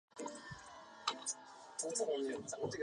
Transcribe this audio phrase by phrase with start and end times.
[1.83, 2.79] 纽芬兰犬。